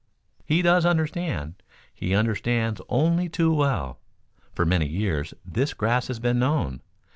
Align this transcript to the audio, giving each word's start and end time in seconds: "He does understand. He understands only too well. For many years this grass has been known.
"He 0.47 0.63
does 0.63 0.83
understand. 0.83 1.61
He 1.93 2.15
understands 2.15 2.81
only 2.89 3.29
too 3.29 3.53
well. 3.53 3.99
For 4.51 4.65
many 4.65 4.87
years 4.87 5.35
this 5.45 5.75
grass 5.75 6.07
has 6.07 6.17
been 6.19 6.39
known. 6.39 6.81